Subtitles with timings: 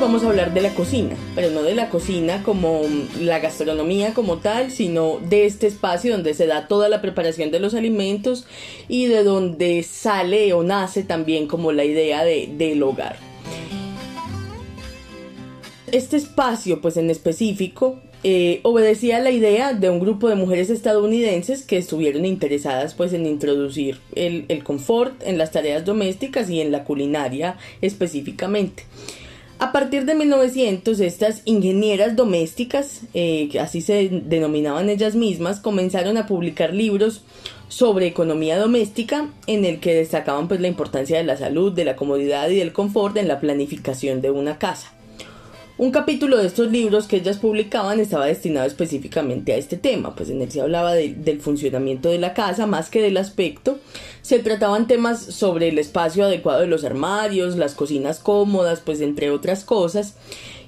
[0.00, 2.82] vamos a hablar de la cocina, pero no de la cocina como
[3.20, 7.58] la gastronomía como tal, sino de este espacio donde se da toda la preparación de
[7.58, 8.46] los alimentos
[8.88, 13.16] y de donde sale o nace también como la idea de, del hogar.
[15.90, 20.70] Este espacio, pues en específico, eh, obedecía a la idea de un grupo de mujeres
[20.70, 26.70] estadounidenses que estuvieron interesadas pues en introducir el confort en las tareas domésticas y en
[26.72, 28.84] la culinaria específicamente.
[29.60, 36.28] A partir de 1900, estas ingenieras domésticas, eh, así se denominaban ellas mismas, comenzaron a
[36.28, 37.22] publicar libros
[37.66, 41.96] sobre economía doméstica en el que destacaban pues la importancia de la salud, de la
[41.96, 44.92] comodidad y del confort en la planificación de una casa.
[45.78, 50.28] Un capítulo de estos libros que ellas publicaban estaba destinado específicamente a este tema, pues
[50.28, 53.78] en él se hablaba del funcionamiento de la casa más que del aspecto.
[54.20, 59.30] Se trataban temas sobre el espacio adecuado de los armarios, las cocinas cómodas, pues entre
[59.30, 60.16] otras cosas.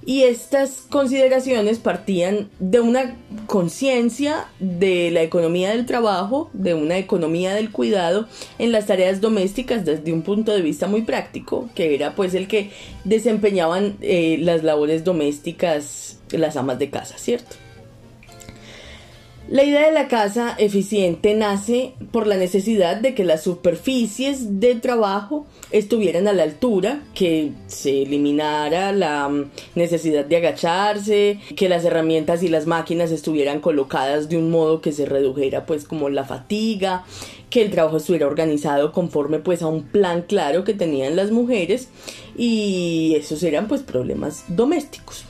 [0.04, 7.54] Y estas consideraciones partían de una conciencia de la economía del trabajo, de una economía
[7.54, 8.26] del cuidado
[8.58, 12.48] en las tareas domésticas desde un punto de vista muy práctico, que era pues el
[12.48, 12.70] que
[13.04, 17.56] desempeñaban eh, las labores domésticas las amas de casa, ¿cierto?
[19.50, 24.76] La idea de la casa eficiente nace por la necesidad de que las superficies de
[24.76, 31.84] trabajo estuvieran a la altura, que se eliminara la mm, necesidad de agacharse, que las
[31.84, 36.24] herramientas y las máquinas estuvieran colocadas de un modo que se redujera pues como la
[36.24, 37.04] fatiga,
[37.50, 41.88] que el trabajo estuviera organizado conforme pues a un plan claro que tenían las mujeres
[42.36, 45.24] y esos eran pues problemas domésticos.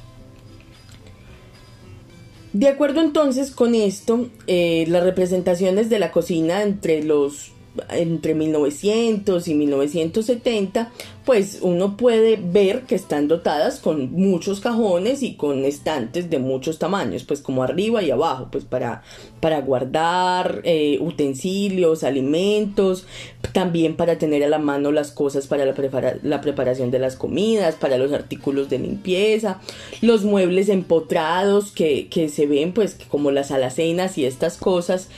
[2.52, 7.52] De acuerdo entonces con esto, eh, las representaciones de la cocina entre los
[7.90, 10.90] entre 1900 y 1970,
[11.24, 16.78] pues uno puede ver que están dotadas con muchos cajones y con estantes de muchos
[16.78, 19.02] tamaños, pues como arriba y abajo, pues para,
[19.40, 23.06] para guardar eh, utensilios, alimentos,
[23.52, 25.74] también para tener a la mano las cosas para la,
[26.22, 29.60] la preparación de las comidas, para los artículos de limpieza,
[30.00, 35.08] los muebles empotrados que, que se ven pues como las alacenas y estas cosas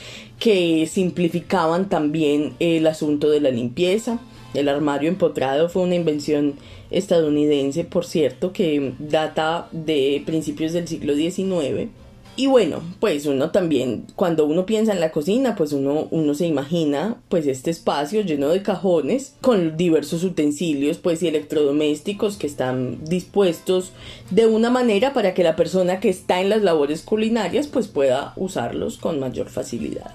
[0.43, 4.19] que simplificaban también el asunto de la limpieza.
[4.53, 6.55] El armario empotrado fue una invención
[6.91, 11.91] estadounidense, por cierto, que data de principios del siglo XIX.
[12.35, 16.45] Y bueno, pues uno también, cuando uno piensa en la cocina, pues uno, uno se
[16.45, 23.05] imagina pues este espacio lleno de cajones con diversos utensilios pues y electrodomésticos que están
[23.05, 23.93] dispuestos
[24.29, 28.33] de una manera para que la persona que está en las labores culinarias pues pueda
[28.35, 30.11] usarlos con mayor facilidad.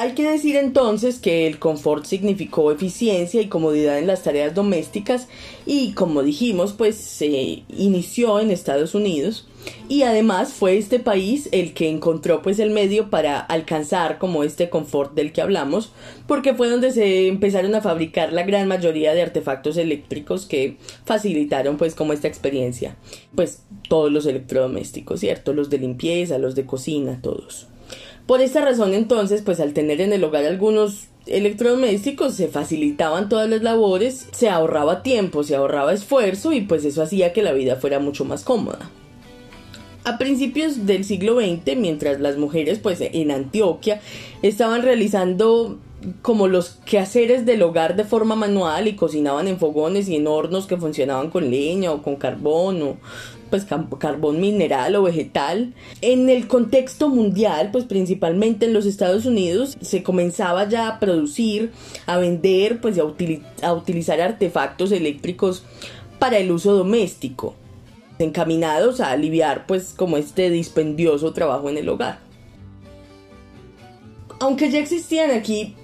[0.00, 5.28] Hay que decir entonces que el confort significó eficiencia y comodidad en las tareas domésticas
[5.66, 9.46] y como dijimos pues se inició en Estados Unidos.
[9.90, 14.70] Y además fue este país el que encontró pues el medio para alcanzar como este
[14.70, 15.92] confort del que hablamos
[16.26, 21.76] porque fue donde se empezaron a fabricar la gran mayoría de artefactos eléctricos que facilitaron
[21.76, 22.96] pues como esta experiencia.
[23.34, 27.66] Pues todos los electrodomésticos cierto los de limpieza los de cocina todos
[28.26, 33.48] por esta razón entonces, pues al tener en el hogar algunos electrodomésticos se facilitaban todas
[33.48, 37.76] las labores, se ahorraba tiempo, se ahorraba esfuerzo y pues eso hacía que la vida
[37.76, 38.90] fuera mucho más cómoda.
[40.04, 44.00] A principios del siglo XX, mientras las mujeres pues en Antioquia
[44.42, 45.78] estaban realizando
[46.22, 50.66] como los quehaceres del hogar de forma manual y cocinaban en fogones y en hornos
[50.66, 52.96] que funcionaban con leña o con carbón o
[53.50, 53.66] pues
[53.98, 55.74] carbón mineral o vegetal.
[56.00, 61.72] En el contexto mundial, pues principalmente en los Estados Unidos, se comenzaba ya a producir,
[62.06, 63.02] a vender, pues a,
[63.66, 65.64] a utilizar artefactos eléctricos
[66.18, 67.54] para el uso doméstico,
[68.18, 72.20] encaminados a aliviar pues como este dispendioso trabajo en el hogar.
[74.38, 75.74] Aunque ya existían aquí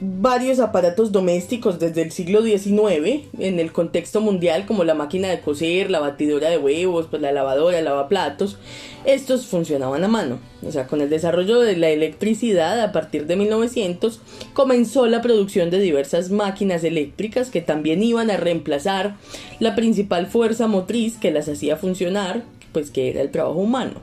[0.00, 5.40] varios aparatos domésticos desde el siglo XIX en el contexto mundial como la máquina de
[5.40, 8.56] coser, la batidora de huevos, pues la lavadora, el lavaplatos,
[9.04, 10.38] estos funcionaban a mano.
[10.66, 14.20] O sea, con el desarrollo de la electricidad a partir de 1900
[14.54, 19.16] comenzó la producción de diversas máquinas eléctricas que también iban a reemplazar
[19.58, 22.42] la principal fuerza motriz que las hacía funcionar,
[22.72, 24.00] pues que era el trabajo humano.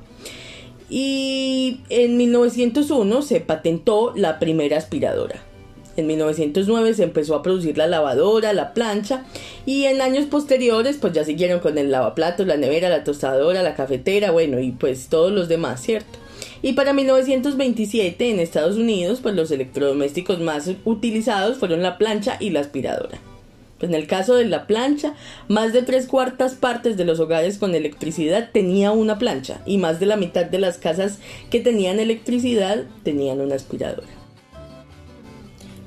[0.89, 5.46] Y en 1901 se patentó la primera aspiradora.
[5.97, 9.25] En 1909 se empezó a producir la lavadora, la plancha
[9.65, 13.73] y en años posteriores pues ya siguieron con el lavaplatos, la nevera, la tostadora, la
[13.73, 16.19] cafetera, bueno y pues todos los demás, ¿cierto?
[16.61, 22.51] Y para 1927 en Estados Unidos pues los electrodomésticos más utilizados fueron la plancha y
[22.51, 23.17] la aspiradora.
[23.79, 25.15] Pues en el caso de la plancha,
[25.47, 29.99] más de tres cuartas partes de los hogares con electricidad tenía una plancha y más
[29.99, 31.17] de la mitad de las casas
[31.49, 34.16] que tenían electricidad tenían una aspiradora.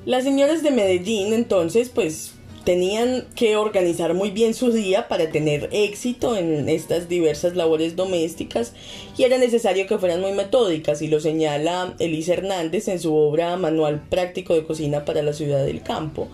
[0.07, 2.33] Las señoras de Medellín entonces pues
[2.65, 8.73] tenían que organizar muy bien su día para tener éxito en estas diversas labores domésticas
[9.19, 13.59] y era necesario que fueran muy metódicas y lo señala Elisa Hernández en su obra
[13.59, 16.29] Manual Práctico de Cocina para la Ciudad del Campo,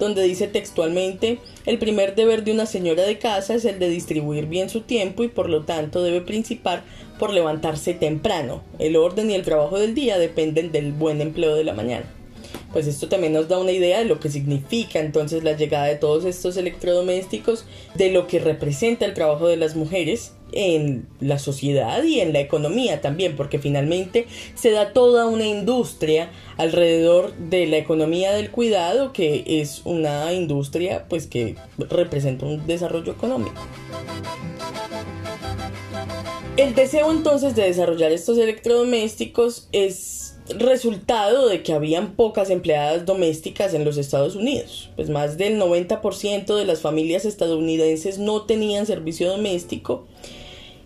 [0.00, 4.46] donde dice textualmente, el primer deber de una señora de casa es el de distribuir
[4.46, 6.82] bien su tiempo y por lo tanto debe principar
[7.20, 8.64] por levantarse temprano.
[8.80, 12.21] El orden y el trabajo del día dependen del buen empleo de la mañana
[12.72, 15.96] pues esto también nos da una idea de lo que significa entonces la llegada de
[15.96, 17.64] todos estos electrodomésticos,
[17.94, 22.40] de lo que representa el trabajo de las mujeres en la sociedad y en la
[22.40, 29.12] economía también, porque finalmente se da toda una industria alrededor de la economía del cuidado,
[29.12, 33.60] que es una industria pues que representa un desarrollo económico.
[36.58, 40.21] El deseo entonces de desarrollar estos electrodomésticos es
[40.58, 44.90] resultado de que habían pocas empleadas domésticas en los Estados Unidos.
[44.96, 50.06] Pues más del 90% de las familias estadounidenses no tenían servicio doméstico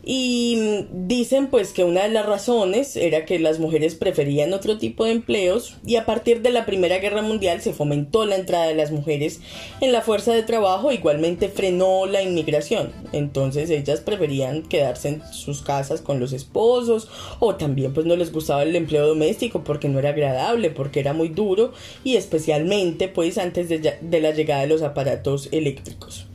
[0.08, 5.04] y dicen pues que una de las razones era que las mujeres preferían otro tipo
[5.04, 8.76] de empleos y a partir de la Primera Guerra Mundial se fomentó la entrada de
[8.76, 9.40] las mujeres
[9.80, 12.92] en la fuerza de trabajo, igualmente frenó la inmigración.
[13.12, 17.08] Entonces ellas preferían quedarse en sus casas con los esposos
[17.40, 21.14] o también pues no les gustaba el empleo doméstico porque no era agradable, porque era
[21.14, 21.72] muy duro
[22.04, 26.28] y especialmente pues antes de, de la llegada de los aparatos eléctricos.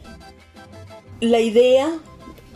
[1.21, 2.01] La idea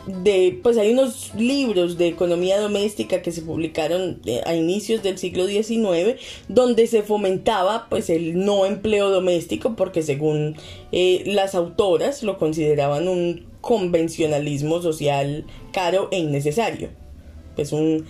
[0.07, 5.17] de, pues hay unos libros de economía doméstica que se publicaron eh, a inicios del
[5.17, 10.55] siglo XIX donde se fomentaba pues el no empleo doméstico porque según
[10.91, 16.89] eh, las autoras lo consideraban un convencionalismo social caro e innecesario.
[17.55, 18.05] Pues un,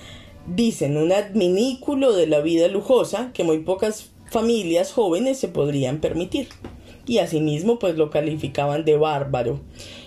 [0.47, 6.49] dicen, un adminículo de la vida lujosa que muy pocas familias jóvenes se podrían permitir
[7.05, 9.61] y asimismo pues lo calificaban de bárbaro.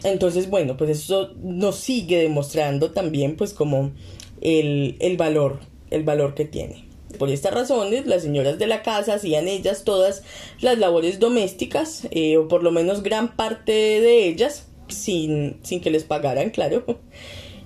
[0.05, 3.93] Entonces bueno, pues eso nos sigue demostrando también pues como
[4.41, 5.61] el, valor,
[5.91, 6.87] el valor que tiene.
[7.19, 10.23] Por estas razones, las señoras de la casa hacían ellas todas
[10.61, 15.91] las labores domésticas, eh, o por lo menos gran parte de ellas, sin, sin que
[15.91, 16.85] les pagaran, claro.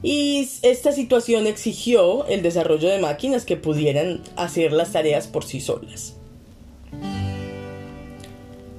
[0.02, 5.60] Y esta situación exigió el desarrollo de máquinas que pudieran hacer las tareas por sí
[5.60, 6.16] solas.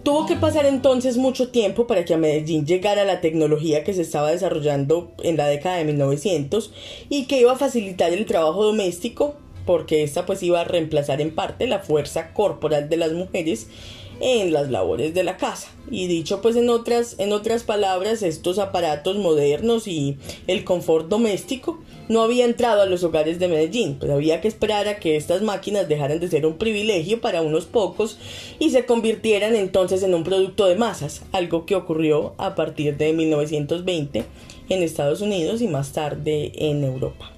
[0.04, 4.02] Tuvo que pasar entonces mucho tiempo para que a Medellín llegara la tecnología que se
[4.02, 6.74] estaba desarrollando en la década de 1900
[7.08, 9.36] y que iba a facilitar el trabajo doméstico
[9.66, 13.70] porque esta pues iba a reemplazar en parte la fuerza corporal de las mujeres
[14.20, 15.70] en las labores de la casa.
[15.92, 20.18] Y dicho pues en otras, en otras palabras, estos aparatos modernos y
[20.48, 21.80] el confort doméstico
[22.10, 25.42] no había entrado a los hogares de Medellín, pues había que esperar a que estas
[25.42, 28.18] máquinas dejaran de ser un privilegio para unos pocos
[28.60, 33.14] y se convirtieran entonces en un producto de masas, algo que ocurrió a partir de
[33.14, 34.26] 1920
[34.70, 37.32] en Estados Unidos y más tarde en Europa.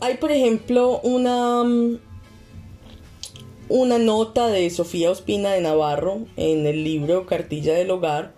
[0.00, 1.64] Hay por ejemplo una
[3.68, 8.32] una nota de Sofía Ospina de Navarro en el libro Cartilla del Hogar,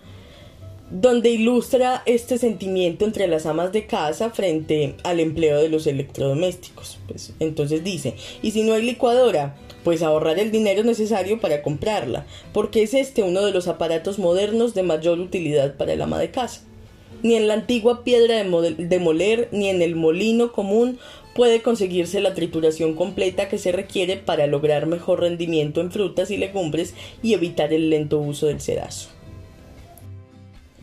[0.90, 6.99] donde ilustra este sentimiento entre las amas de casa frente al empleo de los electrodomésticos.
[7.06, 12.26] Pues, entonces dice, y si no hay licuadora, pues ahorrar el dinero necesario para comprarla,
[12.52, 16.32] porque es este uno de los aparatos modernos de mayor utilidad para el ama de
[16.32, 16.62] casa.
[17.22, 20.98] Ni en la antigua piedra de moler, ni en el molino común
[21.34, 26.36] puede conseguirse la trituración completa que se requiere para lograr mejor rendimiento en frutas y
[26.36, 29.10] legumbres y evitar el lento uso del sedazo.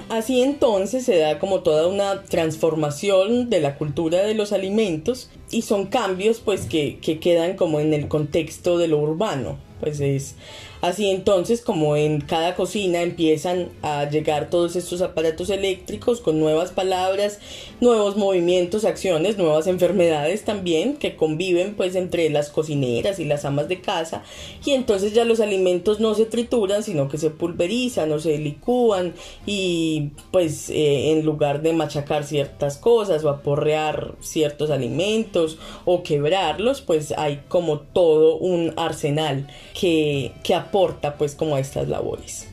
[0.09, 5.63] Así entonces se da como toda una transformación de la cultura de los alimentos y
[5.63, 9.57] son cambios pues que, que quedan como en el contexto de lo urbano.
[9.81, 10.35] Pues es
[10.81, 16.71] Así entonces, como en cada cocina empiezan a llegar todos estos aparatos eléctricos con nuevas
[16.71, 17.39] palabras,
[17.81, 23.67] nuevos movimientos, acciones, nuevas enfermedades también que conviven pues entre las cocineras y las amas
[23.67, 24.23] de casa.
[24.65, 29.13] Y entonces ya los alimentos no se trituran sino que se pulverizan o se licúan
[29.45, 36.81] y pues eh, en lugar de machacar ciertas cosas o aporrear ciertos alimentos o quebrarlos
[36.81, 39.47] pues hay como todo un arsenal
[39.79, 42.47] que, que aporta pues como a estas labores.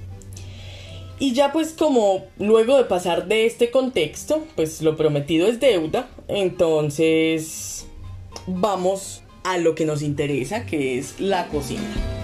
[1.18, 6.08] Y ya pues como luego de pasar de este contexto, pues lo prometido es deuda,
[6.28, 7.86] entonces
[8.46, 12.14] vamos a lo que nos interesa, que es la cocina.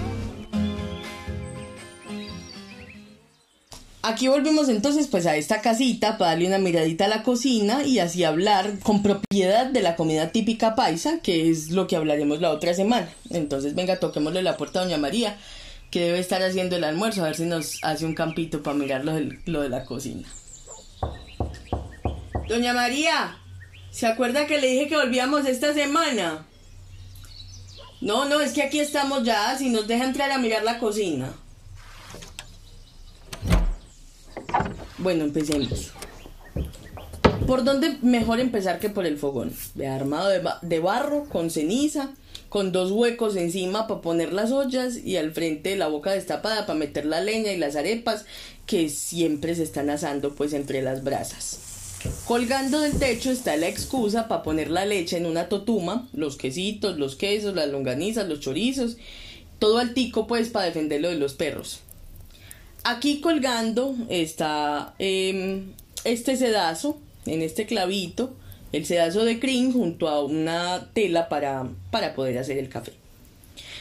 [4.03, 7.99] Aquí volvimos entonces pues a esta casita para darle una miradita a la cocina y
[7.99, 12.51] así hablar con propiedad de la comida típica paisa, que es lo que hablaremos la
[12.51, 13.13] otra semana.
[13.29, 15.37] Entonces venga, toquémosle la puerta a doña María,
[15.91, 19.05] que debe estar haciendo el almuerzo, a ver si nos hace un campito para mirar
[19.05, 19.15] lo
[19.61, 20.29] de, la cocina.
[22.49, 23.37] Doña María,
[23.91, 26.47] ¿se acuerda que le dije que volvíamos esta semana?
[28.01, 31.33] No, no, es que aquí estamos ya, si nos deja entrar a mirar la cocina.
[34.99, 35.93] Bueno, empecemos.
[37.47, 39.53] ¿Por dónde mejor empezar que por el fogón?
[39.85, 40.29] armado
[40.63, 42.11] de, barro, con ceniza,
[42.50, 46.78] con dos huecos encima para poner las ollas y al frente la boca destapada para
[46.78, 48.26] meter la leña y las arepas
[48.66, 51.61] que siempre se están asando pues entre las brasas.
[52.26, 56.99] Colgando del techo está la excusa para poner la leche en una totuma, los quesitos,
[56.99, 58.97] los quesos, las longanizas, los chorizos,
[59.61, 61.80] todo altico pues para defenderlo de los perros.
[62.83, 68.35] Aquí colgando está em, este sedazo, en este clavito,
[68.73, 72.93] el sedazo de crin junto a una tela para, para poder hacer el café.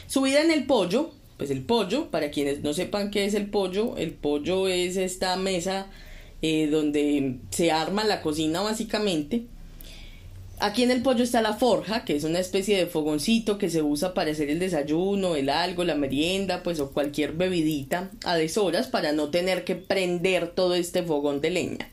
[0.08, 3.98] Subida en el pollo, pues el pollo, para quienes no sepan qué es el pollo,
[3.98, 5.88] el pollo es esta mesa
[6.42, 9.46] eh, donde se arma la cocina básicamente
[10.62, 13.82] Aquí en el pollo está la forja, que es una especie de fogoncito que se
[13.82, 18.88] usa para hacer el desayuno, el algo, la merienda, pues o cualquier bebidita a deshoras
[18.88, 21.90] para no tener que prender todo este fogón de leña.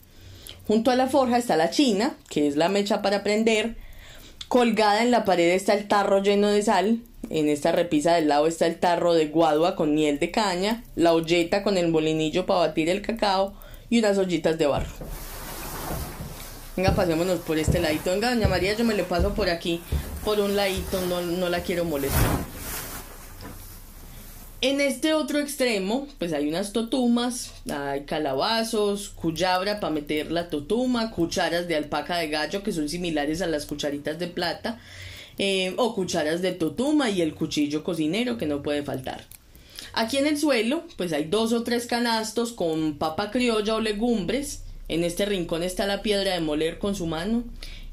[0.66, 3.76] Junto a la forja está la china, que es la mecha para prender.
[4.48, 7.02] Colgada en la pared está el tarro lleno de sal.
[7.30, 11.12] En esta repisa del lado está el tarro de guadua con miel de caña, la
[11.12, 13.54] olleta con el molinillo para batir el cacao
[13.90, 14.90] y unas ollitas de barro.
[16.76, 18.10] Venga, pasémonos por este ladito.
[18.10, 19.80] Venga, doña María, yo me le paso por aquí,
[20.24, 22.55] por un ladito, no, no la quiero molestar.
[24.62, 31.10] En este otro extremo, pues hay unas totumas, hay calabazos, cuyabra para meter la totuma,
[31.10, 34.80] cucharas de alpaca de gallo que son similares a las cucharitas de plata,
[35.36, 39.24] eh, o cucharas de totuma y el cuchillo cocinero que no puede faltar.
[39.92, 44.62] Aquí en el suelo, pues hay dos o tres canastos con papa criolla o legumbres,
[44.88, 47.44] en este rincón está la piedra de moler con su mano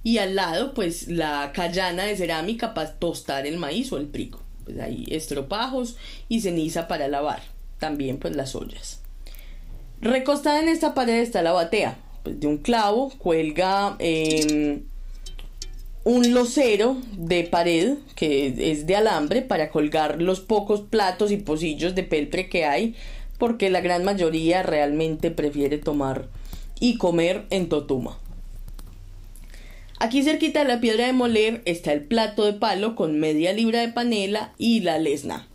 [0.02, 4.43] y al lado pues la callana de cerámica para tostar el maíz o el prico.
[4.66, 5.98] Pues hay estropajos
[6.30, 7.42] y ceniza para lavar.
[7.80, 9.02] También pues las ollas.
[10.02, 11.98] Recostada en esta pared está la batea.
[12.24, 14.84] Pues, de un clavo cuelga em,
[16.04, 21.96] un losero de pared que es de alambre para colgar los pocos platos y pocillos
[21.96, 22.96] de peltre que hay
[23.38, 26.28] porque la gran mayoría realmente prefiere tomar
[26.80, 28.18] y comer en Totuma.
[30.04, 33.80] Aquí cerquita de la piedra de moler está el plato de palo con media libra
[33.80, 35.48] de panela y la lesna,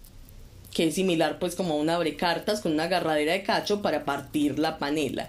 [0.73, 4.59] que es similar pues como a un abrecartas con una agarradera de cacho para partir
[4.59, 5.29] la panela.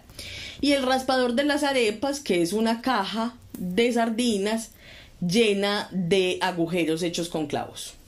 [0.62, 4.72] Y el raspador de las arepas, que es una caja de sardinas
[5.20, 7.99] llena de agujeros hechos con clavos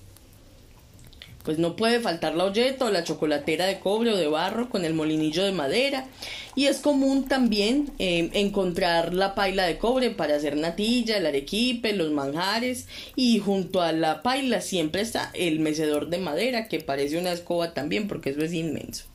[1.44, 4.86] pues no puede faltar la olleta o la chocolatera de cobre o de barro con
[4.86, 6.08] el molinillo de madera.
[6.56, 11.94] Y es común también eh, encontrar la paila de cobre para hacer natilla, el arequipe,
[11.94, 12.88] los manjares.
[13.16, 17.74] Y junto a la paila siempre está el mecedor de madera que parece una escoba
[17.74, 19.06] también porque eso es inmenso.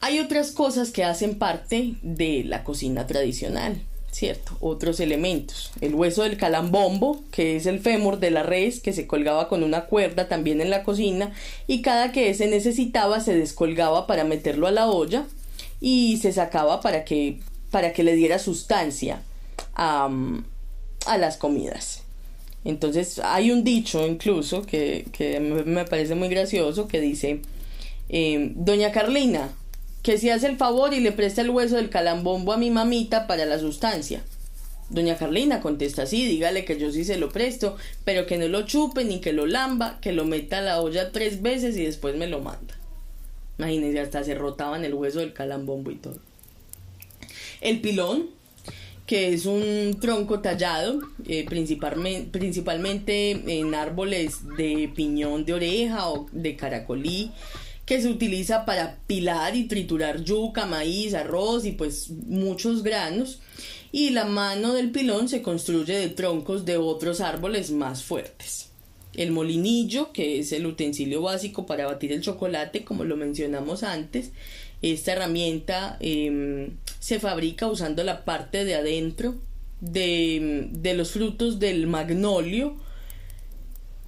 [0.00, 3.80] Hay otras cosas que hacen parte de la cocina tradicional.
[4.12, 4.56] ¿Cierto?
[4.60, 5.72] Otros elementos.
[5.80, 9.62] El hueso del calambombo, que es el fémur de la res, que se colgaba con
[9.62, 11.32] una cuerda también en la cocina,
[11.66, 15.24] y cada que se necesitaba se descolgaba para meterlo a la olla
[15.80, 17.40] y se sacaba para que,
[17.70, 19.22] para que le diera sustancia
[19.74, 20.10] a,
[21.18, 22.02] las comidas.
[22.64, 25.06] Entonces hay un dicho incluso que,
[25.64, 27.40] me parece muy gracioso que dice,
[28.10, 29.50] eh, Doña Carlina,
[30.02, 33.26] que si hace el favor y le presta el hueso del calambombo a mi mamita
[33.26, 34.22] para la sustancia.
[34.90, 38.62] Doña Carlina contesta así, dígale que yo sí se lo presto, pero que no lo
[38.62, 42.16] chupe ni que lo lamba, que lo meta a la olla tres veces y después
[42.16, 42.76] me lo manda.
[43.58, 46.18] Imagínense, hasta se rotaban el hueso del calambombo y todo.
[47.60, 48.26] El pilón,
[49.06, 56.26] que es un tronco tallado, eh, principalmente, principalmente en árboles de piñón de oreja o
[56.32, 57.30] de caracolí,
[57.92, 63.40] que se utiliza para pilar y triturar yuca, maíz, arroz y pues muchos granos.
[63.92, 68.70] Y la mano del pilón se construye de troncos de otros árboles más fuertes.
[69.12, 74.30] El molinillo, que es el utensilio básico para batir el chocolate, como lo mencionamos antes,
[74.80, 79.34] esta herramienta em, se fabrica usando la parte de adentro
[79.82, 82.74] de, de los frutos del magnolio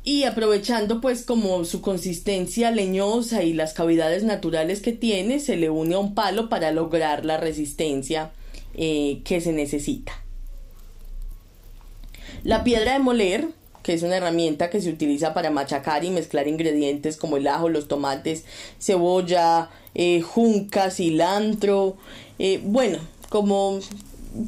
[0.04, 5.70] y aprovechando pues como su consistencia leñosa y las cavidades naturales que tiene, se le
[5.70, 8.30] une a un palo para lograr la resistencia
[8.74, 10.12] eh, que se necesita.
[12.42, 13.48] La piedra de moler,
[13.82, 17.70] que es una herramienta que se utiliza para machacar y mezclar ingredientes como el ajo,
[17.70, 18.44] los tomates,
[18.78, 21.96] cebolla, eh, junca, cilantro,
[22.38, 22.98] eh, bueno,
[23.30, 23.80] como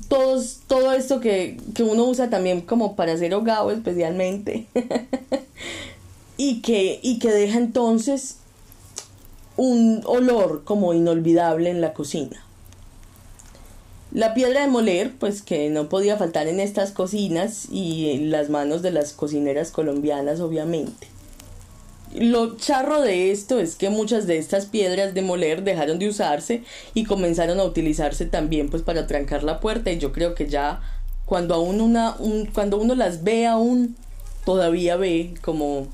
[0.09, 4.66] todos, todo esto que, que, uno usa también como para hacer hogao especialmente.
[6.37, 8.37] y, que, y que deja entonces
[9.57, 12.43] un olor como inolvidable en la cocina.
[14.12, 18.49] La piedra de moler, pues que no podía faltar en estas cocinas y en las
[18.50, 21.09] manos de las cocineras colombianas, obviamente.
[22.18, 26.62] Lo charro de esto es que muchas de estas piedras de moler dejaron de usarse
[26.94, 29.92] y comenzaron a utilizarse también pues para trancar la puerta.
[29.92, 30.80] Y yo creo que ya
[31.26, 32.16] cuando aún una
[32.54, 33.96] cuando uno las ve aún
[34.44, 35.88] todavía ve como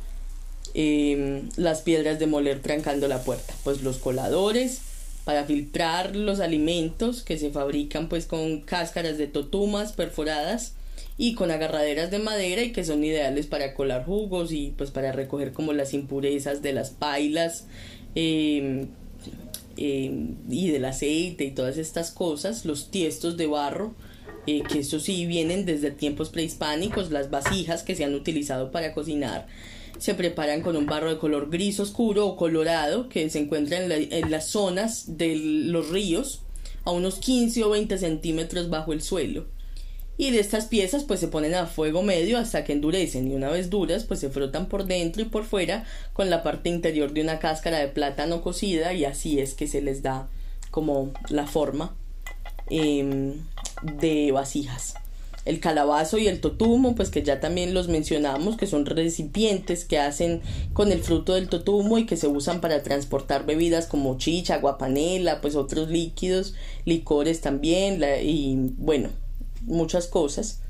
[0.75, 3.55] em, las piedras de moler trancando la puerta.
[3.65, 4.81] Pues los coladores
[5.25, 10.75] para filtrar los alimentos que se fabrican pues con cáscaras de totumas perforadas
[11.19, 15.13] y con agarraderas de madera y que son ideales para colar jugos y pues para
[15.13, 17.67] recoger como las impurezas de las pailas
[18.15, 18.89] em,
[19.77, 23.95] em, y del aceite y todas estas cosas, los tiestos de barro,
[24.47, 28.95] eh, que eso sí vienen desde tiempos prehispánicos, las vasijas que se han utilizado para
[28.95, 29.47] cocinar
[29.99, 34.13] se preparan con un barro de color gris oscuro o colorado que se encuentra en,
[34.13, 36.43] en las zonas de los ríos
[36.85, 39.47] a unos 15 o 20 centímetros bajo el suelo
[40.17, 43.49] y de estas piezas pues se ponen a fuego medio hasta que endurecen y una
[43.49, 47.23] vez duras pues se frotan por dentro y por fuera con la parte interior de
[47.23, 50.29] una cáscara de plátano cocida y así es que se les da
[50.71, 51.95] como la forma
[52.69, 53.35] em,
[53.83, 54.95] de vasijas.
[55.45, 59.99] El calabazo y el totumo, pues que ya también los mencionamos, que son recipientes que
[59.99, 60.41] hacen
[60.73, 65.41] con el fruto del totumo y que se usan para transportar bebidas como chicha, guapanela,
[65.41, 69.09] pues otros líquidos, licores también, y bueno,
[69.65, 70.61] muchas cosas.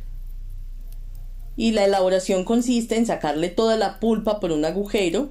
[1.56, 5.30] Y la elaboración consiste en sacarle toda la pulpa por un agujero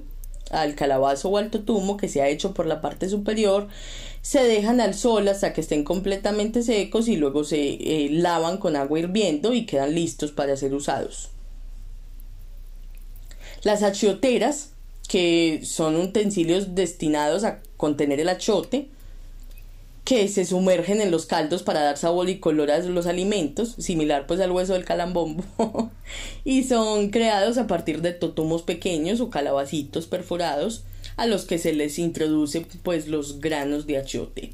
[0.50, 3.68] al calabazo o al totumo que se ha hecho por la parte superior,
[4.20, 8.76] se dejan al sol hasta que estén completamente secos y luego se eh, lavan con
[8.76, 11.30] agua hirviendo y quedan listos para ser usados.
[13.62, 14.70] Las achioteras,
[15.08, 18.88] que son utensilios destinados a contener el achote,
[20.04, 24.26] que se sumergen en los caldos para dar sabor y color a los alimentos, similar
[24.26, 25.44] pues al hueso del calambombo,
[26.44, 30.84] y son creados a partir de totumos pequeños o calabacitos perforados
[31.16, 34.52] a los que se les introduce pues los granos de achiote.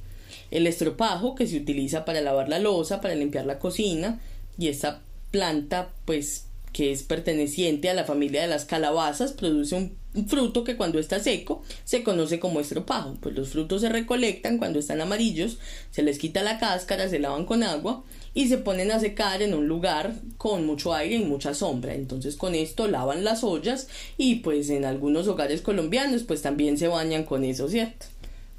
[0.50, 4.20] El estropajo que se utiliza para lavar la losa, para limpiar la cocina,
[4.58, 9.96] y esta planta pues que es perteneciente a la familia de las calabazas, produce un
[10.26, 13.16] fruto que cuando está seco se conoce como estropajo.
[13.20, 15.58] Pues los frutos se recolectan cuando están amarillos,
[15.90, 18.04] se les quita la cáscara, se lavan con agua
[18.34, 21.94] y se ponen a secar en un lugar con mucho aire y mucha sombra.
[21.94, 26.88] Entonces con esto lavan las ollas y pues en algunos hogares colombianos pues también se
[26.88, 28.06] bañan con eso, ¿cierto?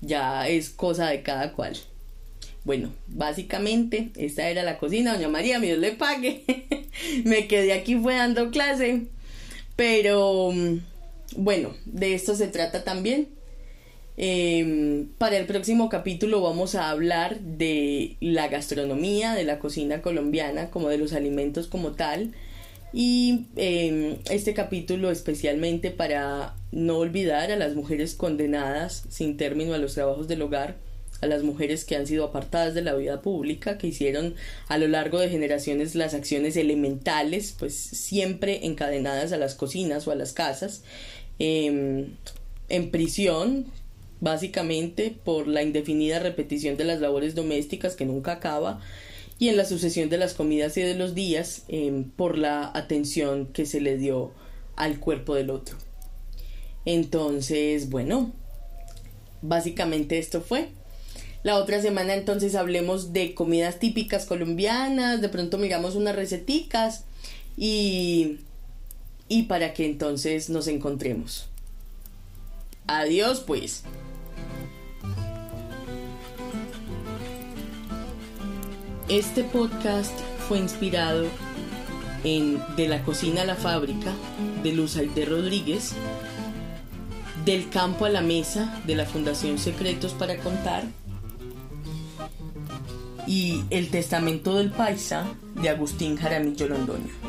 [0.01, 1.77] Ya es cosa de cada cual.
[2.65, 6.43] Bueno, básicamente esta era la cocina, doña María, Dios le pague.
[7.23, 9.07] Me quedé aquí fue dando clase,
[9.75, 10.77] pero mm,
[11.35, 13.29] bueno, de esto se trata también.
[14.21, 20.69] Em, para el próximo capítulo vamos a hablar de la gastronomía, de la cocina colombiana,
[20.71, 22.33] como de los alimentos como tal.
[22.91, 29.77] Y em, este capítulo especialmente para no olvidar a las mujeres condenadas sin término a
[29.77, 30.75] los trabajos del hogar,
[31.21, 34.35] a las mujeres que han sido apartadas de la vida pública, que hicieron
[34.67, 40.11] a lo largo de generaciones las acciones elementales, pues siempre encadenadas a las cocinas o
[40.11, 40.83] a las casas,
[41.39, 42.15] Em,
[42.67, 43.65] en prisión,
[44.19, 48.81] básicamente por la indefinida repetición de las labores domésticas que nunca acaba
[49.39, 53.47] y en la sucesión de las comidas y de los días em, por la atención
[53.47, 54.33] que se le dio
[54.75, 55.77] al cuerpo del otro.
[56.85, 58.33] Entonces, bueno,
[59.41, 60.69] básicamente esto fue.
[61.43, 67.05] La otra semana entonces hablemos de comidas típicas colombianas, de pronto miramos unas receticas
[67.55, 68.39] y
[69.29, 71.47] y para que entonces nos encontremos.
[72.87, 73.83] Adiós pues.
[79.07, 80.13] Este podcast
[80.47, 81.25] fue inspirado
[82.23, 84.13] en De la cocina a la fábrica
[84.61, 85.93] de Luz Aide Rodríguez,
[87.45, 90.83] Del campo a la mesa de la Fundación Secretos para Contar
[93.27, 95.27] y El testamento del paisa
[95.61, 97.28] de Agustín Jaramillo Londoño.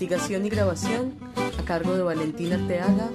[0.00, 1.14] Investigación y grabación
[1.58, 3.10] a cargo de Valentina Arteaga.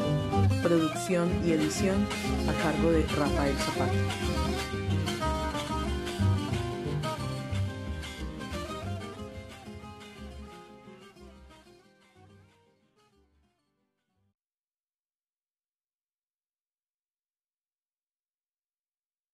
[0.61, 2.05] Producción y edición
[2.49, 4.52] a cargo de Rafael Zapata.